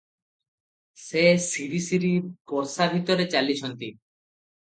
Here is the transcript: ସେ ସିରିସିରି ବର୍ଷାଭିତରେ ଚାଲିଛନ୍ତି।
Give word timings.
ସେ 1.01 1.25
ସିରିସିରି 1.47 2.09
ବର୍ଷାଭିତରେ 2.53 3.27
ଚାଲିଛନ୍ତି। 3.35 3.93